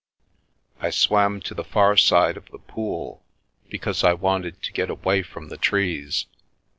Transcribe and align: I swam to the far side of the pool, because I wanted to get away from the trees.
I 0.79 0.89
swam 0.89 1.41
to 1.41 1.53
the 1.53 1.63
far 1.63 1.95
side 1.95 2.35
of 2.35 2.49
the 2.49 2.57
pool, 2.57 3.21
because 3.69 4.03
I 4.03 4.13
wanted 4.13 4.59
to 4.63 4.73
get 4.73 4.89
away 4.89 5.21
from 5.21 5.49
the 5.49 5.57
trees. 5.57 6.25